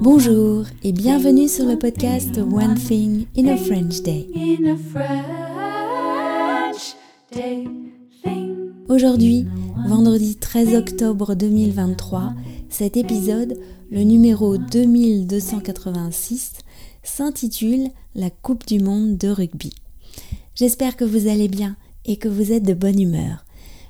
Bonjour 0.00 0.66
et 0.82 0.92
bienvenue 0.92 1.48
sur 1.48 1.64
le 1.64 1.78
podcast 1.78 2.36
One 2.36 2.74
Thing 2.74 3.26
in 3.36 3.46
a 3.46 3.56
French 3.56 4.02
Day. 4.02 4.28
Aujourd'hui, 8.88 9.46
vendredi 9.88 10.36
13 10.36 10.74
octobre 10.74 11.34
2023, 11.34 12.34
cet 12.68 12.98
épisode, 12.98 13.58
le 13.90 14.02
numéro 14.02 14.58
2286, 14.58 16.52
s'intitule 17.02 17.88
La 18.14 18.28
Coupe 18.28 18.66
du 18.66 18.78
Monde 18.78 19.16
de 19.16 19.28
rugby. 19.28 19.72
J'espère 20.54 20.96
que 20.96 21.04
vous 21.04 21.28
allez 21.28 21.48
bien 21.48 21.76
et 22.04 22.18
que 22.18 22.28
vous 22.28 22.52
êtes 22.52 22.64
de 22.64 22.74
bonne 22.74 23.00
humeur. 23.00 23.43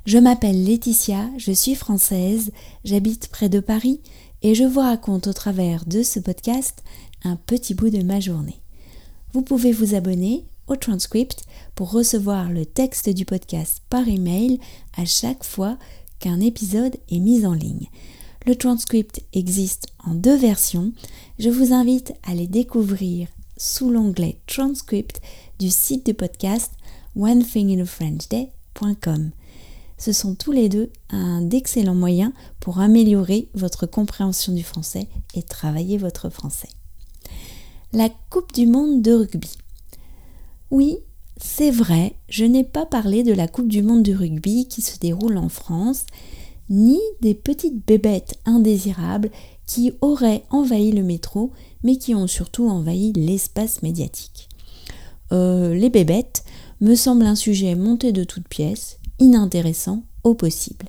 Je 0.06 0.18
m'appelle 0.18 0.64
Laetitia, 0.64 1.30
je 1.38 1.50
suis 1.50 1.74
française, 1.74 2.52
j'habite 2.84 3.28
près 3.28 3.48
de 3.48 3.60
Paris 3.60 4.02
et 4.42 4.54
je 4.54 4.64
vous 4.64 4.80
raconte 4.80 5.28
au 5.28 5.32
travers 5.32 5.86
de 5.86 6.02
ce 6.02 6.20
podcast 6.20 6.84
un 7.22 7.36
petit 7.36 7.72
bout 7.72 7.88
de 7.88 8.02
ma 8.02 8.20
journée. 8.20 8.60
Vous 9.32 9.40
pouvez 9.40 9.72
vous 9.72 9.94
abonner 9.94 10.44
au 10.66 10.76
transcript 10.76 11.44
pour 11.74 11.90
recevoir 11.90 12.50
le 12.50 12.66
texte 12.66 13.08
du 13.08 13.24
podcast 13.24 13.80
par 13.88 14.06
email 14.06 14.60
à 14.94 15.06
chaque 15.06 15.42
fois 15.42 15.78
qu'un 16.18 16.40
épisode 16.40 16.98
est 17.10 17.20
mis 17.20 17.46
en 17.46 17.54
ligne. 17.54 17.88
Le 18.46 18.56
transcript 18.56 19.22
existe 19.32 19.86
en 20.06 20.14
deux 20.14 20.36
versions. 20.36 20.92
Je 21.38 21.48
vous 21.48 21.72
invite 21.72 22.12
à 22.24 22.34
les 22.34 22.46
découvrir 22.46 23.28
sous 23.56 23.88
l'onglet 23.88 24.36
Transcript 24.46 25.22
du 25.58 25.70
site 25.70 26.04
du 26.04 26.12
podcast 26.12 26.72
onethinginafrenchday.com. 27.16 29.30
Ce 29.98 30.12
sont 30.12 30.34
tous 30.34 30.52
les 30.52 30.68
deux 30.68 30.90
un 31.10 31.40
d'excellents 31.42 31.94
moyens 31.94 32.32
pour 32.60 32.80
améliorer 32.80 33.48
votre 33.54 33.86
compréhension 33.86 34.52
du 34.52 34.62
français 34.62 35.08
et 35.34 35.42
travailler 35.42 35.98
votre 35.98 36.30
français. 36.30 36.68
La 37.92 38.08
Coupe 38.30 38.52
du 38.52 38.66
Monde 38.66 39.02
de 39.02 39.12
rugby. 39.12 39.50
Oui, 40.70 40.98
c'est 41.36 41.70
vrai, 41.70 42.16
je 42.28 42.44
n'ai 42.44 42.64
pas 42.64 42.86
parlé 42.86 43.22
de 43.22 43.32
la 43.32 43.48
Coupe 43.48 43.68
du 43.68 43.82
Monde 43.82 44.02
de 44.02 44.14
rugby 44.14 44.66
qui 44.66 44.82
se 44.82 44.98
déroule 44.98 45.36
en 45.36 45.48
France, 45.48 46.06
ni 46.70 46.98
des 47.20 47.34
petites 47.34 47.86
bébêtes 47.86 48.34
indésirables 48.46 49.30
qui 49.66 49.92
auraient 50.00 50.44
envahi 50.50 50.92
le 50.92 51.02
métro, 51.02 51.52
mais 51.82 51.96
qui 51.96 52.14
ont 52.14 52.26
surtout 52.26 52.68
envahi 52.68 53.12
l'espace 53.12 53.82
médiatique. 53.82 54.48
Euh, 55.32 55.74
les 55.74 55.90
bébêtes 55.90 56.44
me 56.80 56.94
semblent 56.94 57.26
un 57.26 57.36
sujet 57.36 57.74
monté 57.74 58.12
de 58.12 58.24
toutes 58.24 58.48
pièces, 58.48 58.98
inintéressant 59.18 60.02
au 60.22 60.34
possible. 60.34 60.86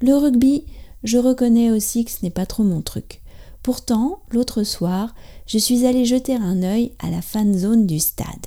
Le 0.00 0.14
rugby, 0.14 0.64
je 1.04 1.18
reconnais 1.18 1.70
aussi 1.70 2.04
que 2.04 2.10
ce 2.10 2.18
n'est 2.22 2.30
pas 2.30 2.46
trop 2.46 2.62
mon 2.62 2.82
truc. 2.82 3.20
Pourtant, 3.62 4.20
l'autre 4.30 4.62
soir, 4.62 5.14
je 5.46 5.58
suis 5.58 5.84
allée 5.84 6.04
jeter 6.04 6.34
un 6.34 6.62
œil 6.62 6.92
à 6.98 7.10
la 7.10 7.20
fan 7.20 7.56
zone 7.56 7.86
du 7.86 7.98
stade. 7.98 8.46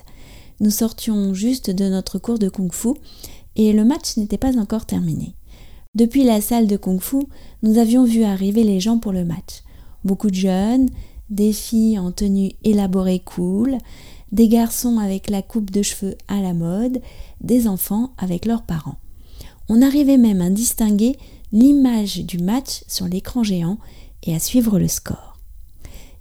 Nous 0.60 0.72
sortions 0.72 1.34
juste 1.34 1.70
de 1.70 1.88
notre 1.90 2.18
cours 2.18 2.40
de 2.40 2.50
kung-fu 2.50 2.90
et 3.56 3.74
le 3.74 3.86
match 3.86 4.18
n'était 4.18 4.38
pas 4.38 4.58
encore 4.58 4.86
terminé. 4.86 5.36
Depuis 5.94 6.24
la 6.24 6.42
salle 6.42 6.66
de 6.66 6.78
kung-fu, 6.78 7.18
nous 7.62 7.78
avions 7.78 8.04
vu 8.04 8.24
arriver 8.24 8.64
les 8.64 8.80
gens 8.80 8.98
pour 8.98 9.12
le 9.12 9.26
match. 9.26 9.62
Beaucoup 10.04 10.32
de 10.32 10.36
jeunes, 10.36 10.90
des 11.30 11.54
filles 11.54 12.00
en 12.00 12.12
tenue 12.12 12.54
élaborée 12.64 13.20
cool, 13.20 13.78
des 14.32 14.48
garçons 14.48 14.98
avec 14.98 15.30
la 15.30 15.44
coupe 15.44 15.70
de 15.70 15.84
cheveux 15.84 16.18
à 16.28 16.42
la 16.42 16.54
mode, 16.54 17.02
des 17.42 17.68
enfants 17.68 18.14
avec 18.18 18.46
leurs 18.46 18.64
parents. 18.64 18.98
On 19.76 19.82
arrivait 19.82 20.20
même 20.20 20.40
à 20.42 20.52
distinguer 20.52 21.18
l'image 21.52 22.20
du 22.20 22.38
match 22.38 22.84
sur 22.88 23.08
l'écran 23.08 23.42
géant 23.42 23.80
et 24.22 24.36
à 24.36 24.40
suivre 24.40 24.78
le 24.78 24.88
score. 24.88 25.40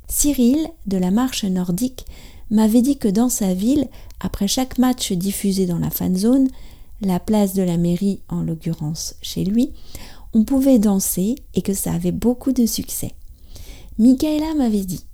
Cyril, 0.08 0.68
de 0.86 0.96
la 0.96 1.10
marche 1.10 1.44
nordique, 1.44 2.06
m'avait 2.50 2.80
dit 2.80 2.96
que 2.96 3.08
dans 3.08 3.28
sa 3.28 3.52
ville, 3.52 3.88
après 4.20 4.48
chaque 4.48 4.78
match 4.78 5.12
diffusé 5.12 5.66
dans 5.66 5.78
la 5.78 5.90
fan 5.90 6.16
zone, 6.16 6.48
la 7.02 7.20
place 7.20 7.52
de 7.52 7.62
la 7.62 7.76
mairie 7.76 8.22
en 8.30 8.40
l'occurrence 8.40 9.16
chez 9.20 9.44
lui, 9.44 9.74
on 10.32 10.44
pouvait 10.44 10.78
danser 10.78 11.34
et 11.52 11.60
que 11.60 11.74
ça 11.74 11.92
avait 11.92 12.10
beaucoup 12.10 12.52
de 12.52 12.64
succès. 12.64 13.12
Michaela 13.98 14.54
m'avait 14.54 14.86
dit 14.86 15.04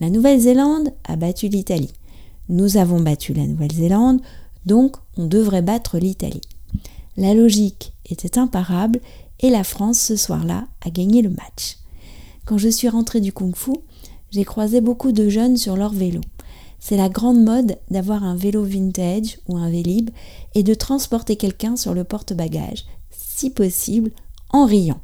La 0.00 0.08
Nouvelle-Zélande 0.08 0.94
a 1.04 1.16
battu 1.16 1.48
l'Italie. 1.48 1.92
Nous 2.48 2.78
avons 2.78 3.00
battu 3.00 3.34
la 3.34 3.46
Nouvelle-Zélande, 3.46 4.22
donc 4.64 4.96
on 5.18 5.26
devrait 5.26 5.60
battre 5.60 5.98
l'Italie. 5.98 6.40
La 7.16 7.34
logique 7.34 7.94
était 8.04 8.38
imparable 8.38 9.00
et 9.40 9.50
la 9.50 9.64
France 9.64 10.00
ce 10.00 10.16
soir-là 10.16 10.66
a 10.84 10.90
gagné 10.90 11.22
le 11.22 11.30
match. 11.30 11.78
Quand 12.44 12.58
je 12.58 12.68
suis 12.68 12.88
rentrée 12.88 13.20
du 13.20 13.32
kung-fu, 13.32 13.72
j'ai 14.30 14.44
croisé 14.44 14.80
beaucoup 14.80 15.12
de 15.12 15.28
jeunes 15.28 15.56
sur 15.56 15.76
leur 15.76 15.92
vélo. 15.92 16.20
C'est 16.78 16.96
la 16.96 17.08
grande 17.08 17.42
mode 17.42 17.78
d'avoir 17.90 18.22
un 18.22 18.36
vélo 18.36 18.62
vintage 18.62 19.38
ou 19.48 19.56
un 19.56 19.70
vélib 19.70 20.10
et 20.54 20.62
de 20.62 20.74
transporter 20.74 21.36
quelqu'un 21.36 21.76
sur 21.76 21.94
le 21.94 22.04
porte-bagages, 22.04 22.84
si 23.10 23.50
possible 23.50 24.12
en 24.50 24.66
riant. 24.66 25.00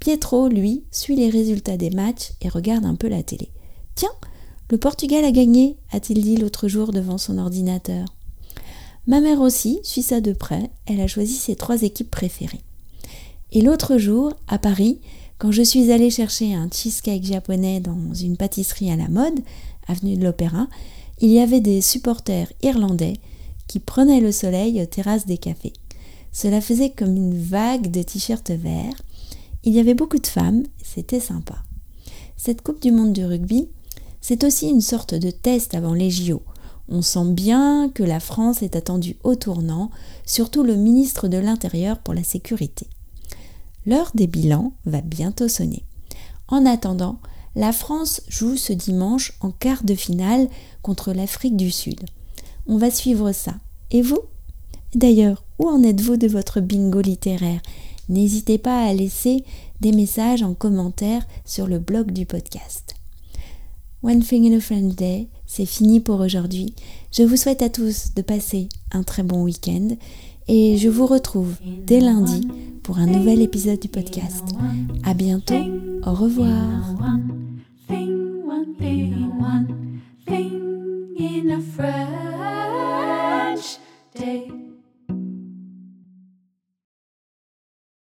Pietro, 0.00 0.48
lui, 0.48 0.84
suit 0.90 1.16
les 1.16 1.30
résultats 1.30 1.76
des 1.76 1.90
matchs 1.90 2.32
et 2.40 2.48
regarde 2.48 2.84
un 2.84 2.94
peu 2.94 3.08
la 3.08 3.22
télé. 3.22 3.50
Tiens, 3.94 4.08
le 4.70 4.78
Portugal 4.78 5.24
a 5.24 5.30
gagné, 5.30 5.76
a-t-il 5.92 6.22
dit 6.22 6.36
l'autre 6.36 6.68
jour 6.68 6.92
devant 6.92 7.18
son 7.18 7.38
ordinateur. 7.38 8.06
Ma 9.08 9.22
mère 9.22 9.40
aussi 9.40 9.80
suit 9.82 10.02
ça 10.02 10.20
de 10.20 10.34
près, 10.34 10.70
elle 10.84 11.00
a 11.00 11.06
choisi 11.06 11.32
ses 11.32 11.56
trois 11.56 11.82
équipes 11.82 12.10
préférées. 12.10 12.60
Et 13.52 13.62
l'autre 13.62 13.96
jour, 13.96 14.34
à 14.48 14.58
Paris, 14.58 15.00
quand 15.38 15.50
je 15.50 15.62
suis 15.62 15.90
allée 15.90 16.10
chercher 16.10 16.52
un 16.52 16.68
cheesecake 16.70 17.24
japonais 17.24 17.80
dans 17.80 18.12
une 18.12 18.36
pâtisserie 18.36 18.90
à 18.90 18.96
la 18.96 19.08
mode, 19.08 19.40
avenue 19.86 20.18
de 20.18 20.24
l'Opéra, 20.24 20.68
il 21.20 21.30
y 21.30 21.40
avait 21.40 21.62
des 21.62 21.80
supporters 21.80 22.52
irlandais 22.62 23.14
qui 23.66 23.78
prenaient 23.78 24.20
le 24.20 24.30
soleil 24.30 24.82
aux 24.82 24.86
terrasses 24.86 25.24
des 25.24 25.38
cafés. 25.38 25.72
Cela 26.30 26.60
faisait 26.60 26.90
comme 26.90 27.16
une 27.16 27.40
vague 27.40 27.90
de 27.90 28.02
t-shirts 28.02 28.50
verts. 28.50 29.02
Il 29.64 29.72
y 29.72 29.80
avait 29.80 29.94
beaucoup 29.94 30.18
de 30.18 30.26
femmes, 30.26 30.64
c'était 30.84 31.18
sympa. 31.18 31.56
Cette 32.36 32.60
Coupe 32.60 32.82
du 32.82 32.92
Monde 32.92 33.14
du 33.14 33.24
rugby, 33.24 33.68
c'est 34.20 34.44
aussi 34.44 34.68
une 34.68 34.82
sorte 34.82 35.14
de 35.14 35.30
test 35.30 35.74
avant 35.74 35.94
les 35.94 36.10
JO. 36.10 36.42
On 36.88 37.02
sent 37.02 37.32
bien 37.32 37.90
que 37.90 38.02
la 38.02 38.20
France 38.20 38.62
est 38.62 38.74
attendue 38.74 39.16
au 39.22 39.34
tournant, 39.34 39.90
surtout 40.24 40.62
le 40.62 40.74
ministre 40.74 41.28
de 41.28 41.36
l'Intérieur 41.36 41.98
pour 41.98 42.14
la 42.14 42.24
sécurité. 42.24 42.86
L'heure 43.86 44.10
des 44.14 44.26
bilans 44.26 44.72
va 44.86 45.00
bientôt 45.00 45.48
sonner. 45.48 45.84
En 46.48 46.64
attendant, 46.64 47.20
la 47.54 47.72
France 47.72 48.22
joue 48.28 48.56
ce 48.56 48.72
dimanche 48.72 49.32
en 49.40 49.50
quart 49.50 49.84
de 49.84 49.94
finale 49.94 50.48
contre 50.82 51.12
l'Afrique 51.12 51.56
du 51.56 51.70
Sud. 51.70 52.00
On 52.66 52.78
va 52.78 52.90
suivre 52.90 53.32
ça. 53.32 53.54
Et 53.90 54.02
vous? 54.02 54.20
D'ailleurs, 54.94 55.44
où 55.58 55.68
en 55.68 55.82
êtes-vous 55.82 56.16
de 56.16 56.28
votre 56.28 56.60
bingo 56.60 57.00
littéraire? 57.00 57.60
N'hésitez 58.08 58.56
pas 58.56 58.84
à 58.84 58.94
laisser 58.94 59.44
des 59.80 59.92
messages 59.92 60.42
en 60.42 60.54
commentaire 60.54 61.26
sur 61.44 61.66
le 61.66 61.78
blog 61.78 62.12
du 62.12 62.24
podcast. 62.24 62.97
One 64.02 64.22
Thing 64.22 64.46
in 64.46 64.56
a 64.56 64.60
Friend 64.60 64.94
Day, 64.94 65.28
c'est 65.44 65.66
fini 65.66 65.98
pour 65.98 66.20
aujourd'hui. 66.20 66.72
Je 67.10 67.24
vous 67.24 67.36
souhaite 67.36 67.62
à 67.62 67.68
tous 67.68 68.14
de 68.14 68.22
passer 68.22 68.68
un 68.92 69.02
très 69.02 69.24
bon 69.24 69.42
week-end 69.42 69.88
et 70.46 70.76
je 70.78 70.88
vous 70.88 71.06
retrouve 71.06 71.56
dès 71.84 72.00
lundi 72.00 72.46
pour 72.84 72.98
un 72.98 73.06
nouvel 73.06 73.42
épisode 73.42 73.80
du 73.80 73.88
podcast. 73.88 74.44
À 75.04 75.14
bientôt. 75.14 75.54
Au 76.06 76.12
revoir. 76.12 76.94